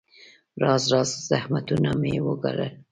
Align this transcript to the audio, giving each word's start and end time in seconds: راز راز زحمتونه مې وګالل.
راز 0.61 0.83
راز 0.91 1.09
زحمتونه 1.29 1.89
مې 2.01 2.13
وګالل. 2.25 2.73